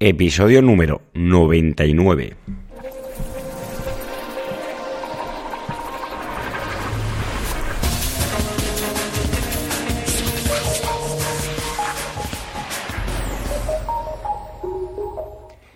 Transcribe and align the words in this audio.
Episodio 0.00 0.62
número 0.62 1.02
99. 1.14 2.36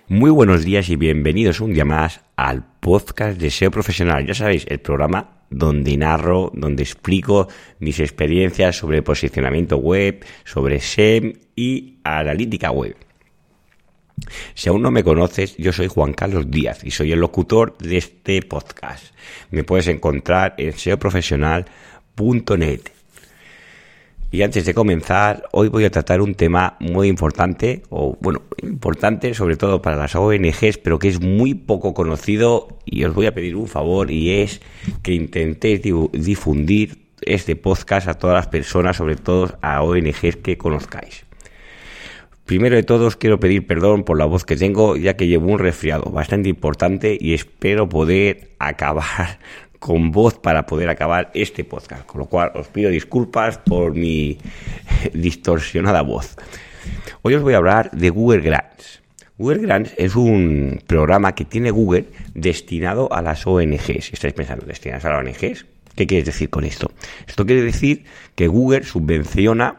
Muy 0.06 0.30
buenos 0.30 0.64
días 0.64 0.89
y 0.89 0.95
bienvenidos 0.95 1.59
un 1.61 1.75
día 1.75 1.84
más 1.84 2.20
al 2.36 2.64
podcast 2.79 3.41
de 3.41 3.50
SEO 3.50 3.73
Profesional. 3.73 4.25
Ya 4.25 4.34
sabéis, 4.34 4.66
el 4.68 4.79
programa 4.79 5.43
donde 5.50 5.96
narro, 5.96 6.52
donde 6.54 6.84
explico 6.84 7.48
mis 7.80 7.98
experiencias 7.98 8.77
sobre 8.77 9.02
posicionamiento 9.02 9.79
web, 9.79 10.25
sobre 10.45 10.79
SEM 10.79 11.32
y 11.57 11.98
analítica 12.04 12.70
web. 12.70 12.95
Si 14.54 14.68
aún 14.68 14.82
no 14.82 14.91
me 14.91 15.04
conoces, 15.04 15.57
yo 15.57 15.73
soy 15.73 15.89
Juan 15.89 16.12
Carlos 16.12 16.50
Díaz 16.50 16.85
y 16.85 16.90
soy 16.90 17.12
el 17.12 17.21
locutor 17.21 17.76
de 17.79 17.99
este 17.99 18.43
podcast. 18.43 19.14
Me 19.50 19.64
puedes 19.64 19.89
encontrar 19.89 20.54
en 20.58 20.72
seoprofesional.net. 20.72 22.81
Y 24.32 24.40
antes 24.40 24.64
de 24.64 24.72
comenzar, 24.72 25.45
hoy 25.53 25.68
voy 25.68 25.85
a 25.85 25.90
tratar 25.90 26.22
un 26.22 26.35
tema 26.35 26.79
muy 26.81 27.08
importante, 27.08 27.82
o 27.90 28.17
bueno, 28.18 28.40
importante 28.62 29.35
sobre 29.35 29.57
todo 29.57 29.82
para 29.82 29.96
las 29.96 30.14
ONGs, 30.14 30.79
pero 30.79 30.98
que 30.98 31.09
es 31.09 31.20
muy 31.20 31.53
poco 31.53 31.93
conocido 31.93 32.78
y 32.86 33.05
os 33.05 33.12
voy 33.12 33.27
a 33.27 33.34
pedir 33.34 33.56
un 33.56 33.69
favor 33.69 34.11
y 34.11 34.41
es 34.41 34.62
que 35.03 35.12
intentéis 35.12 35.83
difundir 35.83 37.11
este 37.20 37.56
podcast 37.56 38.09
a 38.09 38.14
todas 38.14 38.36
las 38.36 38.48
personas, 38.48 38.97
sobre 38.97 39.17
todo 39.17 39.59
a 39.61 39.83
ONGs 39.83 40.36
que 40.36 40.56
conozcáis. 40.56 41.27
Primero 42.47 42.75
de 42.75 42.83
todos 42.83 43.17
quiero 43.17 43.39
pedir 43.39 43.67
perdón 43.67 44.03
por 44.03 44.19
la 44.19 44.25
voz 44.25 44.45
que 44.45 44.56
tengo, 44.56 44.97
ya 44.97 45.14
que 45.17 45.28
llevo 45.28 45.53
un 45.53 45.61
resfriado 45.61 46.11
bastante 46.11 46.48
importante 46.48 47.17
y 47.19 47.34
espero 47.34 47.89
poder 47.89 48.51
acabar 48.59 49.39
con 49.79 50.11
voz 50.11 50.39
para 50.39 50.67
poder 50.67 50.89
acabar 50.89 51.31
este 51.34 51.65
podcast. 51.65 52.05
Con 52.05 52.21
lo 52.21 52.27
cual 52.27 52.51
os 52.55 52.67
pido 52.67 52.91
disculpas 52.91 53.59
por 53.59 53.95
mi 53.95 54.39
distorsionada 55.15 56.03
voz. 56.03 56.37
Hoy 57.23 57.34
os 57.34 57.43
voy 57.43 57.55
a 57.55 57.59
hablar 57.59 57.93
de 57.93 58.11
Google 58.11 58.41
Grants. 58.41 59.03
Google 59.39 59.62
Grants 59.62 59.95
es 59.97 60.17
un 60.17 60.83
programa 60.87 61.34
que 61.34 61.45
tiene 61.45 61.71
Google 61.71 62.06
destinado 62.34 63.12
a 63.12 63.23
las 63.23 63.47
ONGs. 63.47 64.06
Si 64.06 64.15
estáis 64.15 64.34
pensando, 64.34 64.67
destinadas 64.67 65.05
a 65.05 65.11
las 65.11 65.25
ONGs, 65.25 65.67
¿qué 65.95 66.06
quiere 66.09 66.25
decir 66.25 66.51
con 66.51 66.65
esto? 66.65 66.91
Esto 67.27 67.47
quiere 67.47 67.62
decir 67.62 68.05
que 68.34 68.49
Google 68.49 68.83
subvenciona 68.83 69.77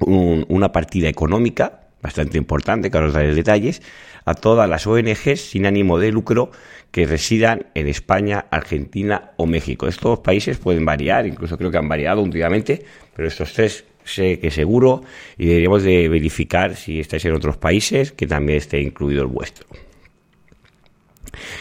una 0.00 0.72
partida 0.72 1.08
económica 1.08 1.88
bastante 2.02 2.38
importante, 2.38 2.90
que 2.90 2.96
ahora 2.96 3.08
os 3.08 3.14
daré 3.14 3.34
detalles, 3.34 3.82
a 4.24 4.34
todas 4.34 4.68
las 4.68 4.86
ONGs 4.86 5.40
sin 5.40 5.66
ánimo 5.66 5.98
de 5.98 6.12
lucro 6.12 6.50
que 6.90 7.06
residan 7.06 7.66
en 7.74 7.88
España, 7.88 8.46
Argentina 8.50 9.32
o 9.36 9.46
México. 9.46 9.88
Estos 9.88 10.20
países 10.20 10.58
pueden 10.58 10.84
variar, 10.84 11.26
incluso 11.26 11.56
creo 11.56 11.70
que 11.70 11.78
han 11.78 11.88
variado 11.88 12.22
últimamente, 12.22 12.84
pero 13.14 13.28
estos 13.28 13.52
tres 13.52 13.84
sé 14.04 14.38
que 14.38 14.50
seguro 14.50 15.02
y 15.36 15.46
deberíamos 15.46 15.82
de 15.82 16.08
verificar 16.08 16.76
si 16.76 17.00
estáis 17.00 17.24
en 17.26 17.34
otros 17.34 17.56
países 17.56 18.12
que 18.12 18.26
también 18.26 18.58
esté 18.58 18.80
incluido 18.80 19.22
el 19.22 19.28
vuestro. 19.28 19.66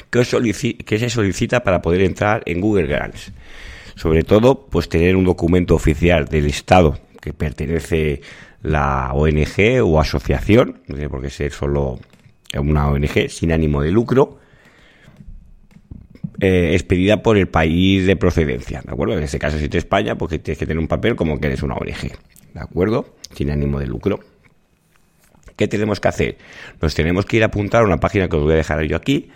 ¿Qué, 0.09 0.77
¿Qué 0.85 0.99
se 0.99 1.09
solicita 1.09 1.63
para 1.63 1.81
poder 1.81 2.01
entrar 2.01 2.41
en 2.45 2.61
Google 2.61 2.87
Grants? 2.87 3.33
Sobre 3.95 4.23
todo, 4.23 4.67
pues 4.67 4.89
tener 4.89 5.15
un 5.15 5.25
documento 5.25 5.75
oficial 5.75 6.25
del 6.25 6.45
Estado 6.45 6.99
pertenece 7.33 8.21
la 8.61 9.11
ONG 9.13 9.81
o 9.83 9.99
asociación, 9.99 10.81
no 10.87 10.95
tiene 10.95 11.09
por 11.09 11.21
qué 11.21 11.29
ser 11.29 11.51
solo 11.51 11.99
una 12.57 12.89
ONG 12.89 13.29
sin 13.29 13.51
ánimo 13.51 13.81
de 13.81 13.91
lucro, 13.91 14.39
eh, 16.39 16.73
expedida 16.73 17.23
por 17.23 17.37
el 17.37 17.47
país 17.47 18.05
de 18.05 18.15
procedencia, 18.15 18.81
¿de 18.85 18.91
acuerdo? 18.91 19.17
En 19.17 19.23
este 19.23 19.39
caso, 19.39 19.57
si 19.57 19.65
es 19.65 19.75
España, 19.75 20.15
pues 20.15 20.29
tienes 20.41 20.57
que 20.57 20.65
tener 20.65 20.77
un 20.77 20.87
papel 20.87 21.15
como 21.15 21.39
que 21.39 21.47
eres 21.47 21.63
una 21.63 21.75
ONG, 21.75 22.11
¿de 22.53 22.59
acuerdo? 22.59 23.15
Sin 23.33 23.49
ánimo 23.49 23.79
de 23.79 23.87
lucro. 23.87 24.19
¿Qué 25.55 25.67
tenemos 25.67 25.99
que 25.99 26.07
hacer? 26.07 26.37
Nos 26.79 26.93
tenemos 26.93 27.25
que 27.25 27.37
ir 27.37 27.43
a 27.43 27.47
apuntar 27.47 27.81
a 27.81 27.85
una 27.85 27.99
página 27.99 28.29
que 28.29 28.35
os 28.35 28.43
voy 28.43 28.53
a 28.53 28.57
dejar 28.57 28.83
yo 28.83 28.95
aquí, 28.95 29.31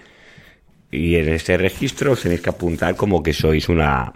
y 0.91 1.15
en 1.15 1.29
este 1.29 1.57
registro 1.57 2.11
os 2.11 2.21
tenéis 2.21 2.41
que 2.41 2.49
apuntar 2.49 2.95
como 2.95 3.23
que 3.23 3.33
sois 3.33 3.69
una, 3.69 4.13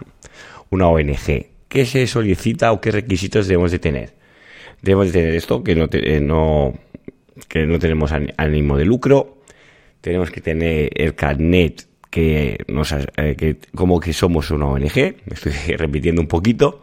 una 0.70 0.86
ONG. 0.86 1.55
¿Qué 1.68 1.84
se 1.86 2.06
solicita 2.06 2.72
o 2.72 2.80
qué 2.80 2.90
requisitos 2.90 3.48
debemos 3.48 3.72
de 3.72 3.78
tener? 3.78 4.14
Debemos 4.82 5.06
de 5.08 5.12
tener 5.12 5.34
esto, 5.34 5.64
que 5.64 5.74
no, 5.74 5.88
eh, 5.92 6.20
no, 6.20 6.74
que 7.48 7.66
no 7.66 7.78
tenemos 7.78 8.12
ánimo 8.12 8.76
de 8.76 8.84
lucro, 8.84 9.38
tenemos 10.00 10.30
que 10.30 10.40
tener 10.40 10.90
el 10.94 11.14
carnet 11.14 11.86
que 12.10 12.64
nos 12.68 12.92
eh, 12.92 13.34
que 13.36 13.58
como 13.74 14.00
que 14.00 14.12
somos 14.12 14.50
una 14.50 14.66
ONG, 14.66 14.94
me 14.94 15.34
estoy 15.34 15.52
repitiendo 15.76 16.20
un 16.20 16.28
poquito, 16.28 16.80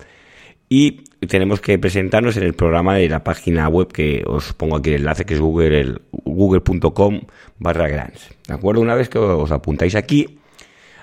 y 0.70 1.04
tenemos 1.28 1.62
que 1.62 1.78
presentarnos 1.80 2.36
en 2.38 2.44
el 2.44 2.54
programa 2.54 2.96
de 2.96 3.08
la 3.08 3.24
página 3.24 3.70
web 3.70 3.92
que 3.92 4.24
os 4.26 4.54
pongo 4.54 4.78
aquí 4.78 4.90
el 4.90 5.02
enlace, 5.02 5.26
que 5.26 5.36
es 5.36 5.40
google, 5.40 6.00
google.com 6.12 7.22
barra 7.60 7.88
grants. 7.88 8.36
¿De 8.48 8.54
acuerdo? 8.54 8.82
Una 8.82 8.96
vez 8.96 9.08
que 9.08 9.20
os 9.20 9.52
apuntáis 9.52 9.96
aquí, 9.96 10.40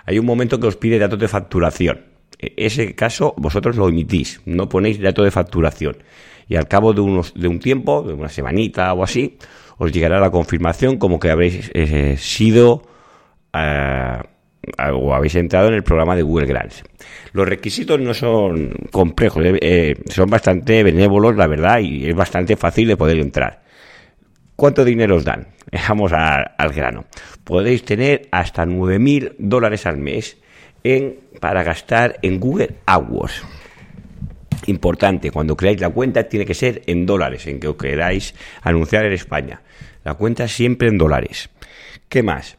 hay 0.05 0.19
un 0.19 0.27
momento 0.27 0.59
que 0.61 0.67
os 0.67 0.77
pide 0.77 0.99
datos 0.99 1.19
de 1.19 1.29
facturación. 1.29 2.10
Ese 2.41 2.95
caso 2.95 3.35
vosotros 3.37 3.77
lo 3.77 3.89
emitís, 3.89 4.41
no 4.47 4.69
ponéis 4.69 5.01
dato 5.01 5.23
de 5.23 5.31
facturación. 5.31 5.99
Y 6.49 6.57
al 6.57 6.69
cabo 6.69 6.93
de, 6.93 7.03
unos, 7.03 7.35
de 7.35 7.49
un 7.49 7.61
tiempo, 7.61 8.03
de 8.03 8.15
una 8.15 8.29
semanita 8.29 8.93
o 8.95 9.05
así, 9.05 9.37
os 9.77 9.93
llegará 9.93 10.19
la 10.21 10.31
confirmación 10.31 10.97
como 10.97 11.21
que 11.21 11.31
habréis 11.31 11.71
eh, 11.75 12.17
sido 12.19 12.83
eh, 13.53 14.19
o 14.93 15.15
habéis 15.15 15.35
entrado 15.35 15.69
en 15.69 15.75
el 15.75 15.83
programa 15.83 16.17
de 16.17 16.23
Google 16.23 16.47
Grants. 16.47 16.83
Los 17.33 17.49
requisitos 17.49 18.01
no 18.01 18.15
son 18.15 18.73
complejos, 18.91 19.45
eh, 19.45 19.95
son 20.09 20.31
bastante 20.31 20.83
benévolos, 20.83 21.37
la 21.37 21.47
verdad, 21.47 21.79
y 21.81 22.09
es 22.09 22.15
bastante 22.15 22.57
fácil 22.57 22.89
de 22.89 22.97
poder 22.97 23.19
entrar. 23.19 23.63
¿Cuánto 24.57 24.85
dinero 24.85 25.17
os 25.17 25.25
dan? 25.25 25.49
Vamos 25.89 26.13
al 26.13 26.73
grano. 26.73 27.05
Podéis 27.45 27.85
tener 27.85 28.29
hasta 28.31 28.65
9.000 28.65 29.37
dólares 29.39 29.87
al 29.87 29.99
mes 29.99 30.37
en, 30.85 31.21
para 31.41 31.63
gastar 31.63 32.19
en 32.23 32.41
Google 32.41 32.77
AdWords. 32.87 33.43
Importante, 34.67 35.31
cuando 35.31 35.57
creáis 35.57 35.81
la 35.81 35.91
cuenta 35.91 36.25
tiene 36.25 36.45
que 36.45 36.55
ser 36.55 36.83
en 36.87 37.07
dólares, 37.07 37.47
en 37.47 37.61
que 37.61 37.69
os 37.69 37.77
queráis 37.77 38.35
anunciar 38.63 39.05
en 39.05 39.13
España. 39.13 39.63
La 40.05 40.15
cuenta 40.15 40.49
siempre 40.49 40.89
en 40.89 40.99
dólares. 40.99 41.51
¿Qué 42.09 42.23
más? 42.23 42.59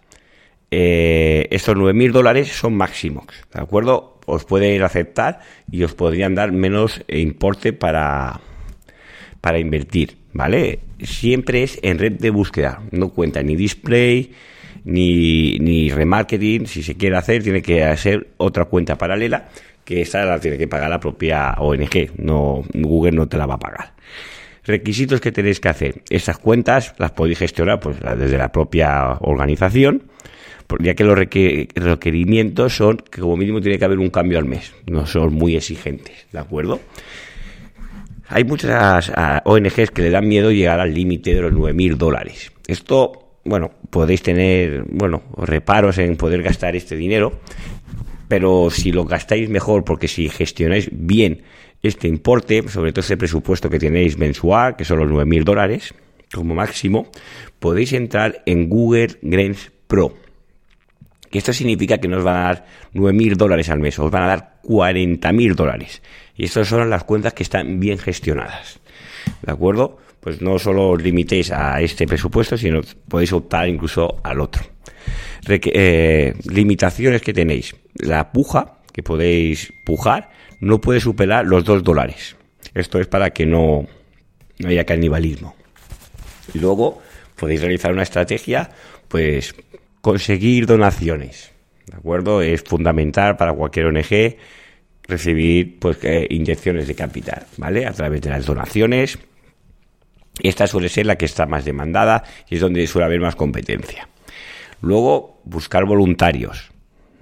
Eh, 0.72 1.48
estos 1.52 1.76
9.000 1.76 2.12
dólares 2.12 2.48
son 2.48 2.76
máximos, 2.76 3.26
¿de 3.54 3.62
acuerdo? 3.62 4.20
Os 4.26 4.46
pueden 4.46 4.82
aceptar 4.84 5.42
y 5.70 5.84
os 5.84 5.94
podrían 5.94 6.34
dar 6.34 6.54
menos 6.54 7.04
importe 7.10 7.74
para, 7.74 8.40
para 9.42 9.60
invertir, 9.60 10.18
¿vale? 10.32 10.80
Siempre 11.04 11.64
es 11.64 11.78
en 11.82 12.00
red 12.00 12.14
de 12.14 12.30
búsqueda, 12.30 12.82
no 12.92 13.10
cuenta 13.10 13.44
ni 13.44 13.56
display, 13.58 14.32
ni, 14.84 15.58
ni 15.60 15.90
remarketing, 15.90 16.68
si 16.68 16.84
se 16.84 16.96
quiere 16.96 17.18
hacer, 17.18 17.44
tiene 17.44 17.62
que 17.62 17.84
hacer 17.84 18.30
otra 18.38 18.66
cuenta 18.66 18.98
paralela, 18.98 19.50
que 19.84 20.02
esa 20.02 20.26
la 20.26 20.40
tiene 20.40 20.58
que 20.58 20.68
pagar 20.68 20.90
la 20.90 21.00
propia 21.00 21.56
ONG, 21.58 22.12
no, 22.18 22.64
Google 22.74 23.12
no 23.12 23.28
te 23.28 23.38
la 23.38 23.46
va 23.46 23.56
a 23.56 23.60
pagar. 23.60 23.94
Requisitos 24.64 25.20
que 25.20 25.32
tenéis 25.32 25.60
que 25.60 25.70
hacer. 25.70 26.04
Estas 26.10 26.38
cuentas 26.38 26.94
las 27.00 27.12
podéis 27.12 27.40
gestionar 27.40 27.80
pues, 27.80 27.98
desde 28.00 28.38
la 28.38 28.52
propia 28.52 29.18
organización, 29.22 30.04
ya 30.80 30.94
que 30.94 31.04
los 31.04 31.18
requerimientos 31.18 32.76
son 32.76 32.98
que 32.98 33.22
como 33.22 33.36
mínimo 33.36 33.60
tiene 33.60 33.78
que 33.78 33.86
haber 33.86 34.00
un 34.00 34.10
cambio 34.10 34.38
al 34.38 34.46
mes, 34.46 34.74
no 34.88 35.06
son 35.06 35.34
muy 35.34 35.56
exigentes, 35.56 36.28
¿de 36.32 36.40
acuerdo? 36.40 36.80
Hay 38.30 38.46
muchas 38.46 39.12
ah, 39.14 39.42
ONGs 39.44 39.92
que 39.92 40.04
le 40.04 40.10
dan 40.10 40.28
miedo 40.28 40.52
llegar 40.52 40.80
al 40.80 40.94
límite 40.94 41.36
de 41.36 41.42
los 41.42 41.52
9.000 41.52 41.98
dólares. 41.98 42.54
Esto 42.66 43.31
bueno, 43.44 43.72
podéis 43.90 44.22
tener, 44.22 44.84
bueno, 44.88 45.24
reparos 45.38 45.98
en 45.98 46.16
poder 46.16 46.44
gastar 46.44 46.76
este 46.76 46.96
dinero, 46.96 47.40
pero 48.28 48.70
si 48.70 48.92
lo 48.92 49.06
gastáis 49.06 49.50
mejor, 49.50 49.84
porque 49.84 50.08
si 50.08 50.30
gestionáis 50.30 50.90
bien 50.92 51.42
este 51.84 52.08
importe, 52.08 52.68
sobre 52.70 52.92
todo 52.92 53.02
ese 53.02 53.18
presupuesto 53.18 53.70
que 53.70 53.80
tenéis 53.80 54.18
mensual, 54.18 54.76
que 54.76 54.86
son 54.86 55.00
los 55.00 55.10
9.000 55.10 55.44
dólares 55.44 55.94
como 56.34 56.56
máximo, 56.56 57.10
podéis 57.60 57.94
entrar 57.94 58.44
en 58.46 58.70
Google 58.70 59.18
Grants 59.22 59.72
Pro. 59.88 60.16
Que 61.30 61.40
esto 61.40 61.54
significa 61.54 61.98
que 61.98 62.08
no 62.08 62.18
os 62.18 62.24
van 62.24 62.36
a 62.36 62.44
dar 62.44 62.66
9.000 62.94 63.36
dólares 63.36 63.70
al 63.70 63.80
mes, 63.80 63.98
os 64.00 64.12
van 64.12 64.24
a 64.24 64.28
dar 64.28 64.60
40.000 64.64 65.56
dólares. 65.56 66.02
Y 66.36 66.46
estas 66.46 66.68
son 66.68 66.90
las 66.90 67.04
cuentas 67.04 67.34
que 67.34 67.44
están 67.44 67.80
bien 67.80 67.98
gestionadas. 67.98 68.80
¿De 69.42 69.52
acuerdo? 69.52 69.98
Pues 70.22 70.42
no 70.42 70.58
solo 70.60 70.92
os 70.92 71.02
limitéis 71.02 71.52
a 71.52 71.82
este 71.82 72.06
presupuesto, 72.06 72.58
sino 72.58 72.82
podéis 73.08 73.34
optar 73.34 73.68
incluso 73.68 74.20
al 74.24 74.40
otro. 74.40 74.64
Eh, 75.48 76.34
limitaciones 76.46 77.22
que 77.22 77.34
tenéis. 77.34 77.76
La 77.96 78.32
puja, 78.32 78.78
que 78.94 79.04
podéis 79.04 79.74
pujar, 79.86 80.30
no 80.60 80.80
puede 80.80 81.00
superar 81.00 81.46
los 81.46 81.66
2 81.66 81.84
dólares. 81.84 82.36
Esto 82.74 83.00
es 83.00 83.08
para 83.08 83.32
que 83.32 83.46
no, 83.46 83.88
haya 84.64 84.86
canibalismo. 84.86 85.56
Y 86.54 86.60
luego, 86.60 87.02
podéis 87.36 87.62
realizar 87.62 87.92
una 87.92 88.04
estrategia, 88.04 88.70
pues 89.08 89.56
conseguir 90.02 90.68
donaciones. 90.68 91.52
¿De 91.88 91.98
acuerdo? 91.98 92.42
Es 92.42 92.62
fundamental 92.62 93.36
para 93.38 93.54
cualquier 93.54 93.88
ONG 93.88 94.38
recibir 95.08 95.80
pues 95.80 95.98
inyecciones 96.30 96.88
de 96.88 96.96
capital, 96.96 97.46
¿vale? 97.58 97.86
A 97.86 97.92
través 97.92 98.22
de 98.22 98.30
las 98.30 98.46
donaciones. 98.46 99.18
Esta 100.40 100.68
suele 100.68 100.90
ser 100.90 101.06
la 101.06 101.18
que 101.18 101.26
está 101.26 101.46
más 101.46 101.66
demandada 101.66 102.24
y 102.50 102.56
es 102.56 102.62
donde 102.62 102.86
suele 102.88 103.06
haber 103.06 103.20
más 103.20 103.36
competencia. 103.36 104.08
Luego, 104.82 105.42
buscar 105.44 105.86
voluntarios, 105.86 106.72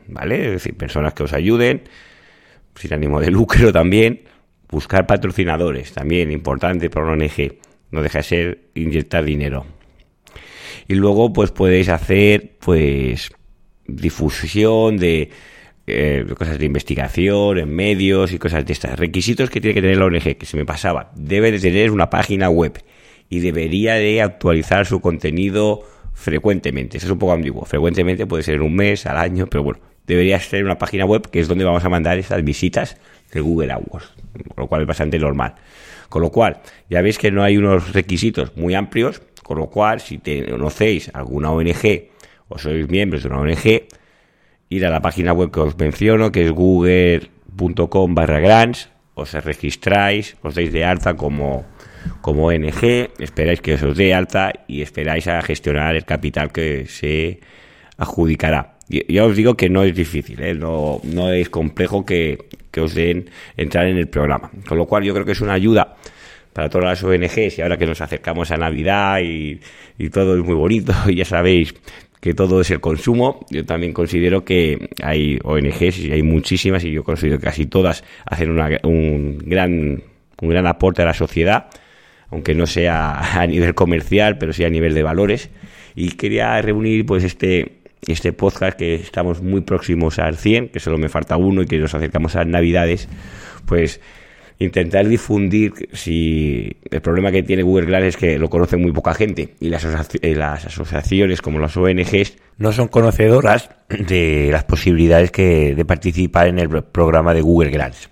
¿vale? 0.08 0.46
Es 0.46 0.52
decir, 0.52 0.78
personas 0.78 1.14
que 1.14 1.24
os 1.24 1.34
ayuden, 1.34 1.84
sin 2.76 2.94
ánimo 2.94 3.20
de 3.20 3.32
lucro 3.32 3.72
también. 3.74 4.22
Buscar 4.70 5.08
patrocinadores, 5.08 5.94
también 5.94 6.32
importante 6.32 6.90
para 6.90 7.08
una 7.08 7.26
ONG. 7.26 7.56
No 7.92 8.04
deja 8.04 8.20
de 8.20 8.24
ser 8.24 8.60
inyectar 8.76 9.26
dinero. 9.26 9.66
Y 10.88 10.96
luego, 10.96 11.34
pues 11.34 11.52
podéis 11.52 11.90
hacer, 11.90 12.58
pues, 12.60 13.32
difusión 13.88 14.98
de 14.98 15.32
eh, 15.88 16.26
cosas 16.38 16.60
de 16.60 16.66
investigación 16.66 17.58
en 17.58 17.76
medios 17.76 18.32
y 18.32 18.38
cosas 18.38 18.64
de 18.66 18.74
estas. 18.74 18.98
Requisitos 18.98 19.50
que 19.50 19.60
tiene 19.60 19.74
que 19.74 19.82
tener 19.82 19.98
la 19.98 20.06
ONG, 20.06 20.38
que 20.38 20.46
se 20.46 20.56
me 20.56 20.66
pasaba. 20.66 21.12
Debe 21.16 21.52
de 21.52 21.60
tener 21.60 21.90
una 21.92 22.10
página 22.10 22.50
web 22.50 22.80
y 23.30 23.40
debería 23.40 23.96
de 23.96 24.22
actualizar 24.22 24.86
su 24.86 25.02
contenido 25.02 25.84
frecuentemente. 26.14 26.98
Eso 26.98 27.08
es 27.08 27.12
un 27.12 27.20
poco 27.20 27.34
ambiguo. 27.34 27.64
Frecuentemente 27.66 28.26
puede 28.26 28.44
ser 28.44 28.62
un 28.62 28.76
mes, 28.76 29.06
al 29.06 29.18
año, 29.18 29.48
pero 29.48 29.64
bueno, 29.64 29.80
debería 30.06 30.40
ser 30.40 30.66
una 30.66 30.78
página 30.78 31.06
web 31.06 31.30
que 31.30 31.40
es 31.40 31.48
donde 31.48 31.64
vamos 31.64 31.86
a 31.86 31.90
mandar 31.90 32.18
esas 32.18 32.44
visitas 32.44 32.98
de 33.32 33.42
Google 33.42 33.72
AdWords, 33.72 34.14
con 34.34 34.64
lo 34.64 34.68
cual 34.68 34.82
es 34.82 34.88
bastante 34.88 35.20
normal. 35.20 35.56
Con 36.10 36.24
lo 36.24 36.32
cual, 36.32 36.62
ya 36.90 37.02
veis 37.02 37.20
que 37.20 37.32
no 37.32 37.44
hay 37.44 37.58
unos 37.58 37.94
requisitos 37.94 38.58
muy 38.58 38.74
amplios, 38.74 39.22
con 39.44 39.60
lo 39.60 39.68
cual, 39.68 40.02
si 40.02 40.18
te 40.18 40.50
conocéis 40.50 41.12
alguna 41.14 41.52
ONG 41.52 42.10
o 42.48 42.58
sois 42.58 42.90
miembros 42.90 43.22
de 43.22 43.30
una 43.30 43.40
ONG, 43.40 43.86
ir 44.70 44.86
a 44.86 44.90
la 44.90 45.02
página 45.02 45.34
web 45.34 45.52
que 45.52 45.60
os 45.60 45.78
menciono, 45.78 46.32
que 46.32 46.46
es 46.46 46.52
google.com 46.52 48.16
barra 48.16 48.40
grants, 48.40 48.90
os 49.14 49.34
registráis, 49.34 50.36
os 50.42 50.56
dais 50.56 50.74
de 50.74 50.84
alta 50.84 51.14
como 51.14 51.66
como 52.22 52.48
ONG, 52.48 53.12
esperáis 53.20 53.62
que 53.62 53.74
os 53.76 53.98
dé 53.98 54.14
alta 54.14 54.52
y 54.68 54.82
esperáis 54.82 55.28
a 55.28 55.42
gestionar 55.42 55.96
el 55.96 56.06
capital 56.06 56.52
que 56.52 56.86
se 56.88 57.40
adjudicará. 57.98 58.76
Ya 58.88 59.26
os 59.26 59.36
digo 59.36 59.56
que 59.56 59.70
no 59.70 59.84
es 59.84 59.96
difícil, 59.96 60.42
¿eh? 60.42 60.56
no, 60.56 61.00
no 61.04 61.32
es 61.32 61.50
complejo 61.50 62.06
que, 62.06 62.50
os 62.80 62.96
den 62.96 63.30
entrar 63.58 63.88
en 63.88 63.98
el 63.98 64.08
programa. 64.08 64.50
Con 64.68 64.78
lo 64.78 64.86
cual 64.86 65.04
yo 65.04 65.14
creo 65.14 65.26
que 65.26 65.34
es 65.34 65.42
una 65.42 65.54
ayuda 65.54 65.98
para 66.54 66.70
todas 66.70 66.86
las 66.86 67.04
ONGs 67.04 67.58
y 67.58 67.62
ahora 67.62 67.78
que 67.78 67.86
nos 67.86 68.00
acercamos 68.00 68.52
a 68.52 68.58
Navidad 68.58 69.20
y, 69.22 69.60
todo 70.10 70.38
es 70.38 70.44
muy 70.44 70.56
bonito, 70.56 70.94
y 71.08 71.16
ya 71.18 71.26
sabéis 71.26 71.76
que 72.22 72.34
todo 72.34 72.62
es 72.62 72.72
el 72.72 72.80
consumo. 72.80 73.46
Yo 73.50 73.66
también 73.66 73.92
considero 73.92 74.46
que 74.46 74.90
hay 75.04 75.40
ONGs 75.44 76.00
y 76.00 76.12
hay 76.12 76.24
muchísimas 76.24 76.84
y 76.86 76.92
yo 76.94 77.04
considero 77.04 77.38
que 77.38 77.46
casi 77.46 77.66
todas 77.66 78.04
hacen 78.26 78.58
un 78.84 79.38
gran 79.40 80.04
un 80.42 80.50
gran 80.50 80.68
aporte 80.68 81.02
a 81.02 81.06
la 81.06 81.14
sociedad 81.14 81.70
aunque 82.32 82.56
no 82.56 82.68
sea 82.68 83.40
a 83.42 83.48
nivel 83.48 83.76
comercial, 83.76 84.38
pero 84.38 84.54
sí 84.54 84.64
a 84.64 84.70
nivel 84.70 84.94
de 84.94 85.04
valores. 85.04 85.50
Y 85.96 86.12
quería 86.12 86.62
reunir 86.62 87.06
pues 87.06 87.24
este, 87.24 87.80
este 88.08 88.34
podcast 88.34 88.78
que 88.78 88.96
estamos 88.96 89.42
muy 89.42 89.62
próximos 89.62 90.20
al 90.20 90.38
100, 90.38 90.70
que 90.70 90.80
solo 90.80 90.98
me 90.98 91.10
falta 91.10 91.38
uno 91.38 91.64
y 91.64 91.66
que 91.66 91.78
nos 91.78 91.94
acercamos 91.94 92.36
a 92.36 92.46
Navidades, 92.46 93.10
pues 93.66 94.00
intentar 94.60 95.08
difundir 95.08 95.90
si 95.94 96.78
el 96.92 97.02
problema 97.02 97.32
que 97.32 97.44
tiene 97.44 97.64
Google 97.64 97.86
Glass 97.86 98.04
es 98.04 98.18
que 98.18 98.38
lo 98.38 98.50
conoce 98.50 98.76
muy 98.76 98.92
poca 98.92 99.14
gente 99.14 99.56
y 99.60 99.70
las, 99.70 99.86
las 100.22 100.66
asociaciones 100.66 101.42
como 101.42 101.60
las 101.60 101.78
ONGs 101.78 102.36
no 102.58 102.74
son 102.74 102.90
conocedoras 102.90 103.70
de 103.88 104.50
las 104.52 104.66
posibilidades 104.66 105.32
que, 105.32 105.74
de 105.76 105.86
participar 105.86 106.48
en 106.48 106.60
el 106.60 106.84
programa 106.84 107.34
de 107.34 107.42
Google 107.42 107.72
Grants. 107.72 108.10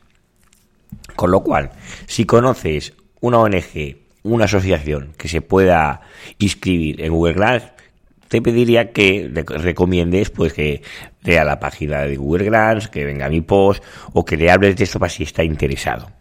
Con 1.17 1.31
lo 1.31 1.43
cual, 1.43 1.71
si 2.05 2.25
conoces 2.25 2.93
una 3.19 3.39
ONG 3.39 4.06
una 4.33 4.45
asociación 4.45 5.13
que 5.17 5.27
se 5.27 5.41
pueda 5.41 6.01
inscribir 6.39 7.01
en 7.01 7.13
Google 7.13 7.33
Grants, 7.33 7.71
te 8.27 8.41
pediría 8.41 8.91
que 8.91 9.31
recomiendes 9.47 10.29
pues 10.29 10.53
que 10.53 10.81
lea 11.23 11.43
la 11.43 11.59
página 11.59 12.01
de 12.01 12.17
Google 12.17 12.45
Grants, 12.45 12.87
que 12.89 13.05
venga 13.05 13.25
a 13.25 13.29
mi 13.29 13.41
post 13.41 13.83
o 14.13 14.25
que 14.25 14.37
le 14.37 14.51
hables 14.51 14.75
de 14.75 14.83
esto 14.83 14.99
para 14.99 15.09
si 15.09 15.23
está 15.23 15.43
interesado. 15.43 16.11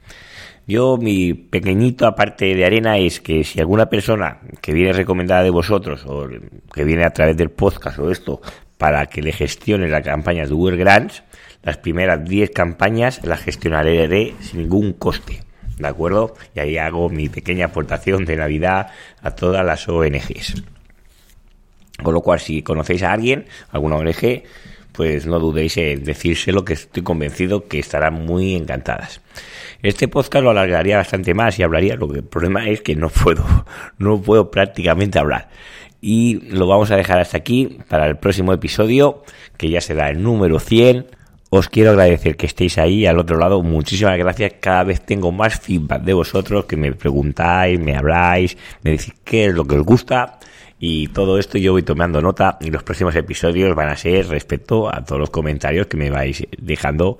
Yo, 0.68 0.96
mi 0.96 1.32
pequeñito 1.34 2.06
aparte 2.06 2.54
de 2.54 2.64
arena 2.64 2.98
es 2.98 3.20
que 3.20 3.44
si 3.44 3.60
alguna 3.60 3.86
persona 3.86 4.40
que 4.60 4.72
viene 4.72 4.92
recomendada 4.92 5.44
de 5.44 5.50
vosotros 5.50 6.04
o 6.06 6.28
que 6.72 6.84
viene 6.84 7.04
a 7.04 7.12
través 7.12 7.36
del 7.36 7.50
podcast 7.50 7.98
o 8.00 8.10
esto 8.10 8.40
para 8.76 9.06
que 9.06 9.22
le 9.22 9.32
gestione 9.32 9.88
las 9.88 10.02
campañas 10.02 10.48
de 10.48 10.54
Google 10.54 10.76
Grants, 10.76 11.22
las 11.62 11.76
primeras 11.76 12.24
10 12.24 12.50
campañas 12.50 13.24
las 13.24 13.42
gestionaré 13.42 14.34
sin 14.40 14.60
ningún 14.60 14.92
coste. 14.92 15.45
¿De 15.76 15.88
acuerdo? 15.88 16.34
Y 16.54 16.60
ahí 16.60 16.78
hago 16.78 17.08
mi 17.08 17.28
pequeña 17.28 17.66
aportación 17.66 18.24
de 18.24 18.36
Navidad 18.36 18.90
a 19.22 19.30
todas 19.32 19.64
las 19.64 19.88
ONGs. 19.88 20.62
Con 22.02 22.14
lo 22.14 22.20
cual, 22.20 22.40
si 22.40 22.62
conocéis 22.62 23.02
a 23.02 23.12
alguien, 23.12 23.46
alguna 23.70 23.96
ONG, 23.96 24.42
pues 24.92 25.26
no 25.26 25.38
dudéis 25.38 25.76
en 25.76 26.04
decírselo, 26.04 26.64
que 26.64 26.74
estoy 26.74 27.02
convencido 27.02 27.68
que 27.68 27.78
estarán 27.78 28.24
muy 28.24 28.54
encantadas. 28.54 29.20
Este 29.82 30.08
podcast 30.08 30.42
lo 30.42 30.50
alargaría 30.50 30.96
bastante 30.96 31.34
más 31.34 31.58
y 31.58 31.62
hablaría, 31.62 31.96
lo 31.96 32.08
que 32.08 32.18
el 32.18 32.24
problema 32.24 32.68
es 32.68 32.80
que 32.80 32.96
no 32.96 33.08
puedo, 33.08 33.44
no 33.98 34.20
puedo 34.20 34.50
prácticamente 34.50 35.18
hablar. 35.18 35.48
Y 36.00 36.40
lo 36.50 36.66
vamos 36.66 36.90
a 36.90 36.96
dejar 36.96 37.18
hasta 37.18 37.36
aquí 37.36 37.78
para 37.88 38.06
el 38.06 38.16
próximo 38.16 38.52
episodio, 38.52 39.22
que 39.56 39.70
ya 39.70 39.80
será 39.80 40.10
el 40.10 40.22
número 40.22 40.58
100 40.58 41.06
os 41.50 41.68
quiero 41.68 41.90
agradecer 41.90 42.36
que 42.36 42.46
estéis 42.46 42.78
ahí 42.78 43.06
al 43.06 43.18
otro 43.18 43.38
lado. 43.38 43.62
Muchísimas 43.62 44.18
gracias. 44.18 44.54
Cada 44.60 44.84
vez 44.84 45.00
tengo 45.00 45.30
más 45.32 45.58
feedback 45.60 46.02
de 46.02 46.12
vosotros 46.12 46.64
que 46.64 46.76
me 46.76 46.92
preguntáis, 46.92 47.78
me 47.78 47.96
habláis, 47.96 48.56
me 48.82 48.92
decís 48.92 49.14
qué 49.24 49.46
es 49.46 49.54
lo 49.54 49.64
que 49.64 49.76
os 49.76 49.84
gusta. 49.84 50.38
Y 50.78 51.08
todo 51.08 51.38
esto 51.38 51.56
yo 51.56 51.72
voy 51.72 51.82
tomando 51.82 52.20
nota 52.20 52.58
y 52.60 52.70
los 52.70 52.82
próximos 52.82 53.14
episodios 53.16 53.74
van 53.74 53.88
a 53.88 53.96
ser 53.96 54.28
respecto 54.28 54.92
a 54.92 55.04
todos 55.04 55.20
los 55.20 55.30
comentarios 55.30 55.86
que 55.86 55.96
me 55.96 56.10
vais 56.10 56.46
dejando. 56.58 57.16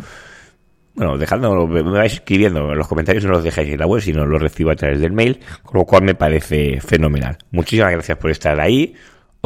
Bueno, 0.94 1.16
dejando, 1.18 1.66
me 1.66 1.82
vais 1.82 2.14
escribiendo. 2.14 2.74
Los 2.74 2.88
comentarios 2.88 3.24
no 3.24 3.30
los 3.30 3.44
dejáis 3.44 3.68
en 3.70 3.78
la 3.78 3.86
web, 3.86 4.02
sino 4.02 4.26
los 4.26 4.42
recibo 4.42 4.70
a 4.70 4.76
través 4.76 5.00
del 5.00 5.12
mail, 5.12 5.40
con 5.62 5.78
lo 5.78 5.84
cual 5.84 6.02
me 6.02 6.14
parece 6.14 6.80
fenomenal. 6.80 7.38
Muchísimas 7.50 7.92
gracias 7.92 8.18
por 8.18 8.30
estar 8.30 8.58
ahí. 8.60 8.94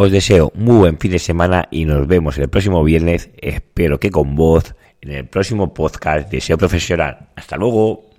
Os 0.03 0.11
deseo 0.11 0.51
muy 0.55 0.79
buen 0.79 0.99
fin 0.99 1.11
de 1.11 1.19
semana 1.19 1.69
y 1.71 1.85
nos 1.85 2.09
vemos 2.09 2.39
el 2.39 2.49
próximo 2.49 2.83
viernes, 2.83 3.29
espero 3.37 4.01
que 4.01 4.11
con 4.11 4.35
voz, 4.35 4.75
en 5.03 5.13
el 5.13 5.29
próximo 5.29 5.75
podcast 5.75 6.31
de 6.31 6.41
SEO 6.41 6.57
Profesional. 6.57 7.29
Hasta 7.37 7.59
luego. 7.59 8.10